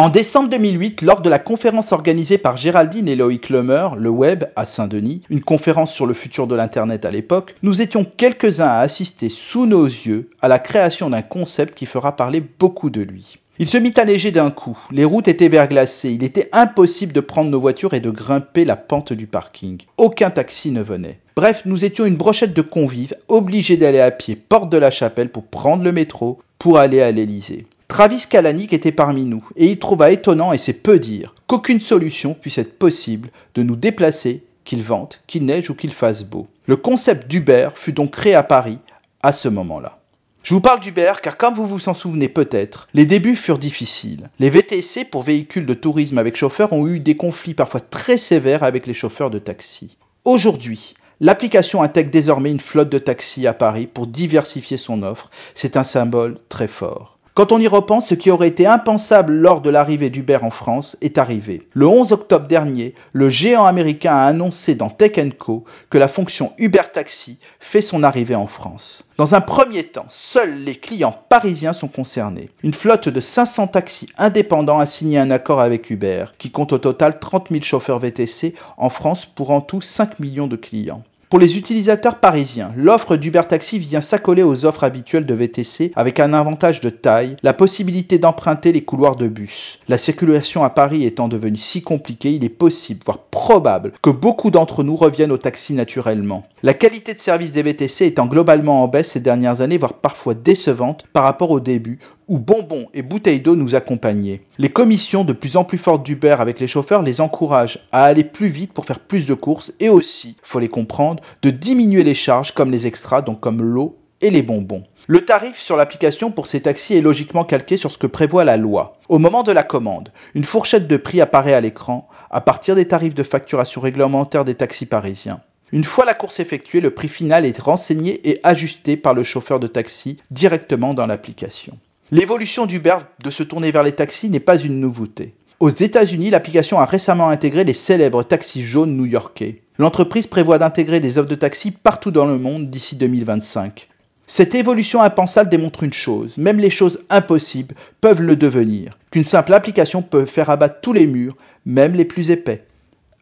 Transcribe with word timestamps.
En 0.00 0.08
décembre 0.08 0.48
2008, 0.48 1.02
lors 1.02 1.20
de 1.20 1.28
la 1.28 1.38
conférence 1.38 1.92
organisée 1.92 2.38
par 2.38 2.56
Géraldine 2.56 3.06
et 3.06 3.16
Loïc 3.16 3.50
Lemer, 3.50 3.88
le 3.98 4.08
web 4.08 4.44
à 4.56 4.64
Saint-Denis, 4.64 5.20
une 5.28 5.42
conférence 5.42 5.92
sur 5.92 6.06
le 6.06 6.14
futur 6.14 6.46
de 6.46 6.54
l'Internet 6.54 7.04
à 7.04 7.10
l'époque, 7.10 7.54
nous 7.62 7.82
étions 7.82 8.06
quelques-uns 8.16 8.68
à 8.68 8.78
assister 8.78 9.28
sous 9.28 9.66
nos 9.66 9.84
yeux 9.84 10.30
à 10.40 10.48
la 10.48 10.58
création 10.58 11.10
d'un 11.10 11.20
concept 11.20 11.74
qui 11.74 11.84
fera 11.84 12.16
parler 12.16 12.42
beaucoup 12.58 12.88
de 12.88 13.02
lui. 13.02 13.40
Il 13.58 13.66
se 13.66 13.76
mit 13.76 13.92
à 13.98 14.06
neiger 14.06 14.30
d'un 14.30 14.50
coup, 14.50 14.78
les 14.90 15.04
routes 15.04 15.28
étaient 15.28 15.50
verglacées, 15.50 16.12
il 16.12 16.24
était 16.24 16.48
impossible 16.52 17.12
de 17.12 17.20
prendre 17.20 17.50
nos 17.50 17.60
voitures 17.60 17.92
et 17.92 18.00
de 18.00 18.08
grimper 18.08 18.64
la 18.64 18.76
pente 18.76 19.12
du 19.12 19.26
parking. 19.26 19.82
Aucun 19.98 20.30
taxi 20.30 20.72
ne 20.72 20.80
venait. 20.80 21.18
Bref, 21.36 21.64
nous 21.66 21.84
étions 21.84 22.06
une 22.06 22.16
brochette 22.16 22.54
de 22.54 22.62
convives, 22.62 23.16
obligés 23.28 23.76
d'aller 23.76 24.00
à 24.00 24.10
pied 24.10 24.34
porte 24.34 24.70
de 24.70 24.78
la 24.78 24.90
chapelle 24.90 25.28
pour 25.28 25.44
prendre 25.44 25.84
le 25.84 25.92
métro, 25.92 26.38
pour 26.58 26.78
aller 26.78 27.02
à 27.02 27.10
l'Élysée. 27.10 27.66
Travis 27.90 28.26
Kalanick 28.30 28.72
était 28.72 28.92
parmi 28.92 29.26
nous, 29.26 29.44
et 29.56 29.66
il 29.66 29.78
trouva 29.80 30.12
étonnant, 30.12 30.52
et 30.52 30.58
c'est 30.58 30.74
peu 30.74 31.00
dire, 31.00 31.34
qu'aucune 31.48 31.80
solution 31.80 32.34
puisse 32.34 32.58
être 32.58 32.78
possible 32.78 33.30
de 33.56 33.64
nous 33.64 33.74
déplacer, 33.74 34.44
qu'il 34.62 34.84
vente, 34.84 35.22
qu'il 35.26 35.44
neige 35.44 35.70
ou 35.70 35.74
qu'il 35.74 35.92
fasse 35.92 36.22
beau. 36.22 36.46
Le 36.66 36.76
concept 36.76 37.26
d'Uber 37.26 37.70
fut 37.74 37.92
donc 37.92 38.12
créé 38.12 38.36
à 38.36 38.44
Paris 38.44 38.78
à 39.24 39.32
ce 39.32 39.48
moment-là. 39.48 39.98
Je 40.44 40.54
vous 40.54 40.60
parle 40.60 40.78
d'Uber 40.78 41.14
car 41.20 41.36
comme 41.36 41.56
vous 41.56 41.66
vous 41.66 41.88
en 41.88 41.94
souvenez 41.94 42.28
peut-être, 42.28 42.86
les 42.94 43.06
débuts 43.06 43.34
furent 43.34 43.58
difficiles. 43.58 44.30
Les 44.38 44.50
VTC 44.50 45.04
pour 45.04 45.24
véhicules 45.24 45.66
de 45.66 45.74
tourisme 45.74 46.18
avec 46.18 46.36
chauffeur 46.36 46.72
ont 46.72 46.86
eu 46.86 47.00
des 47.00 47.16
conflits 47.16 47.54
parfois 47.54 47.80
très 47.80 48.18
sévères 48.18 48.62
avec 48.62 48.86
les 48.86 48.94
chauffeurs 48.94 49.30
de 49.30 49.40
taxi. 49.40 49.98
Aujourd'hui, 50.24 50.94
l'application 51.18 51.82
intègre 51.82 52.12
désormais 52.12 52.52
une 52.52 52.60
flotte 52.60 52.88
de 52.88 52.98
taxis 52.98 53.48
à 53.48 53.52
Paris 53.52 53.88
pour 53.88 54.06
diversifier 54.06 54.76
son 54.76 55.02
offre. 55.02 55.28
C'est 55.56 55.76
un 55.76 55.84
symbole 55.84 56.38
très 56.48 56.68
fort. 56.68 57.16
Quand 57.34 57.52
on 57.52 57.60
y 57.60 57.68
repense, 57.68 58.08
ce 58.08 58.14
qui 58.16 58.32
aurait 58.32 58.48
été 58.48 58.66
impensable 58.66 59.32
lors 59.32 59.60
de 59.60 59.70
l'arrivée 59.70 60.10
d'Uber 60.10 60.38
en 60.42 60.50
France 60.50 60.96
est 61.00 61.16
arrivé. 61.16 61.68
Le 61.74 61.86
11 61.86 62.10
octobre 62.10 62.48
dernier, 62.48 62.92
le 63.12 63.28
géant 63.28 63.66
américain 63.66 64.16
a 64.16 64.24
annoncé 64.26 64.74
dans 64.74 64.90
Tech 64.90 65.12
Co 65.38 65.64
que 65.90 65.98
la 65.98 66.08
fonction 66.08 66.52
Uber 66.58 66.82
Taxi 66.92 67.38
fait 67.60 67.82
son 67.82 68.02
arrivée 68.02 68.34
en 68.34 68.48
France. 68.48 69.04
Dans 69.16 69.36
un 69.36 69.40
premier 69.40 69.84
temps, 69.84 70.06
seuls 70.08 70.64
les 70.64 70.74
clients 70.74 71.22
parisiens 71.28 71.72
sont 71.72 71.86
concernés. 71.88 72.50
Une 72.64 72.74
flotte 72.74 73.08
de 73.08 73.20
500 73.20 73.68
taxis 73.68 74.08
indépendants 74.18 74.80
a 74.80 74.86
signé 74.86 75.18
un 75.18 75.30
accord 75.30 75.60
avec 75.60 75.88
Uber, 75.88 76.24
qui 76.36 76.50
compte 76.50 76.72
au 76.72 76.78
total 76.78 77.20
30 77.20 77.50
000 77.50 77.62
chauffeurs 77.62 78.00
VTC 78.00 78.54
en 78.76 78.90
France 78.90 79.24
pour 79.24 79.52
en 79.52 79.60
tout 79.60 79.80
5 79.80 80.18
millions 80.18 80.48
de 80.48 80.56
clients. 80.56 81.04
Pour 81.30 81.38
les 81.38 81.56
utilisateurs 81.56 82.18
parisiens, 82.18 82.72
l'offre 82.76 83.14
d'Uber 83.14 83.42
Taxi 83.48 83.78
vient 83.78 84.00
s'accoler 84.00 84.42
aux 84.42 84.64
offres 84.64 84.82
habituelles 84.82 85.26
de 85.26 85.34
VTC 85.34 85.92
avec 85.94 86.18
un 86.18 86.32
avantage 86.32 86.80
de 86.80 86.90
taille, 86.90 87.36
la 87.44 87.52
possibilité 87.52 88.18
d'emprunter 88.18 88.72
les 88.72 88.82
couloirs 88.82 89.14
de 89.14 89.28
bus. 89.28 89.78
La 89.86 89.96
circulation 89.96 90.64
à 90.64 90.70
Paris 90.70 91.04
étant 91.04 91.28
devenue 91.28 91.56
si 91.56 91.82
compliquée, 91.82 92.32
il 92.32 92.44
est 92.44 92.48
possible, 92.48 93.02
voire 93.04 93.20
probable, 93.20 93.92
que 94.02 94.10
beaucoup 94.10 94.50
d'entre 94.50 94.82
nous 94.82 94.96
reviennent 94.96 95.30
au 95.30 95.38
taxi 95.38 95.72
naturellement. 95.72 96.42
La 96.64 96.74
qualité 96.74 97.14
de 97.14 97.18
service 97.20 97.52
des 97.52 97.62
VTC 97.62 98.06
étant 98.06 98.26
globalement 98.26 98.82
en 98.82 98.88
baisse 98.88 99.12
ces 99.12 99.20
dernières 99.20 99.60
années, 99.60 99.78
voire 99.78 99.94
parfois 99.94 100.34
décevante 100.34 101.04
par 101.12 101.22
rapport 101.22 101.52
au 101.52 101.60
début, 101.60 102.00
où 102.30 102.38
bonbons 102.38 102.86
et 102.94 103.02
bouteilles 103.02 103.40
d'eau 103.40 103.56
nous 103.56 103.74
accompagnaient. 103.74 104.42
Les 104.56 104.68
commissions 104.68 105.24
de 105.24 105.32
plus 105.32 105.56
en 105.56 105.64
plus 105.64 105.78
fortes 105.78 106.04
d'Uber 106.04 106.36
avec 106.38 106.60
les 106.60 106.68
chauffeurs 106.68 107.02
les 107.02 107.20
encouragent 107.20 107.80
à 107.90 108.04
aller 108.04 108.22
plus 108.22 108.46
vite 108.46 108.72
pour 108.72 108.86
faire 108.86 109.00
plus 109.00 109.26
de 109.26 109.34
courses 109.34 109.74
et 109.80 109.88
aussi, 109.88 110.36
faut 110.44 110.60
les 110.60 110.68
comprendre, 110.68 111.22
de 111.42 111.50
diminuer 111.50 112.04
les 112.04 112.14
charges 112.14 112.52
comme 112.52 112.70
les 112.70 112.86
extras, 112.86 113.20
donc 113.20 113.40
comme 113.40 113.60
l'eau 113.60 113.98
et 114.20 114.30
les 114.30 114.42
bonbons. 114.42 114.84
Le 115.08 115.24
tarif 115.24 115.58
sur 115.58 115.76
l'application 115.76 116.30
pour 116.30 116.46
ces 116.46 116.62
taxis 116.62 116.94
est 116.94 117.00
logiquement 117.00 117.42
calqué 117.42 117.76
sur 117.76 117.90
ce 117.90 117.98
que 117.98 118.06
prévoit 118.06 118.44
la 118.44 118.56
loi. 118.56 118.96
Au 119.08 119.18
moment 119.18 119.42
de 119.42 119.50
la 119.50 119.64
commande, 119.64 120.12
une 120.36 120.44
fourchette 120.44 120.86
de 120.86 120.96
prix 120.96 121.20
apparaît 121.20 121.54
à 121.54 121.60
l'écran 121.60 122.06
à 122.30 122.40
partir 122.40 122.76
des 122.76 122.86
tarifs 122.86 123.16
de 123.16 123.24
facturation 123.24 123.80
réglementaire 123.80 124.44
des 124.44 124.54
taxis 124.54 124.86
parisiens. 124.86 125.40
Une 125.72 125.84
fois 125.84 126.04
la 126.04 126.14
course 126.14 126.38
effectuée, 126.38 126.80
le 126.80 126.90
prix 126.90 127.08
final 127.08 127.44
est 127.44 127.58
renseigné 127.58 128.28
et 128.30 128.38
ajusté 128.44 128.96
par 128.96 129.14
le 129.14 129.24
chauffeur 129.24 129.58
de 129.58 129.66
taxi 129.66 130.18
directement 130.30 130.94
dans 130.94 131.06
l'application. 131.06 131.76
L'évolution 132.12 132.66
d'Uber 132.66 132.96
de 133.22 133.30
se 133.30 133.44
tourner 133.44 133.70
vers 133.70 133.84
les 133.84 133.92
taxis 133.92 134.30
n'est 134.30 134.40
pas 134.40 134.58
une 134.58 134.80
nouveauté. 134.80 135.32
Aux 135.60 135.70
États-Unis, 135.70 136.30
l'application 136.30 136.80
a 136.80 136.84
récemment 136.84 137.28
intégré 137.28 137.62
les 137.62 137.72
célèbres 137.72 138.24
taxis 138.24 138.62
jaunes 138.62 138.96
new-yorkais. 138.96 139.62
L'entreprise 139.78 140.26
prévoit 140.26 140.58
d'intégrer 140.58 140.98
des 140.98 141.18
offres 141.18 141.28
de 141.28 141.36
taxi 141.36 141.70
partout 141.70 142.10
dans 142.10 142.26
le 142.26 142.36
monde 142.36 142.68
d'ici 142.68 142.96
2025. 142.96 143.86
Cette 144.26 144.56
évolution 144.56 145.00
impensable 145.00 145.50
démontre 145.50 145.84
une 145.84 145.92
chose, 145.92 146.36
même 146.36 146.58
les 146.58 146.70
choses 146.70 147.00
impossibles 147.10 147.76
peuvent 148.00 148.22
le 148.22 148.34
devenir, 148.34 148.98
qu'une 149.12 149.24
simple 149.24 149.54
application 149.54 150.02
peut 150.02 150.26
faire 150.26 150.50
abattre 150.50 150.80
tous 150.82 150.92
les 150.92 151.06
murs, 151.06 151.36
même 151.64 151.94
les 151.94 152.04
plus 152.04 152.32
épais. 152.32 152.64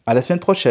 À 0.06 0.14
la 0.14 0.22
semaine 0.22 0.38
prochaine. 0.38 0.66